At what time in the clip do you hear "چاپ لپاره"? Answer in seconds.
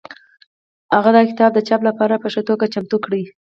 1.67-2.15